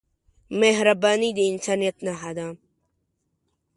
[0.59, 2.47] مهرباني د انسانیت نښه ده.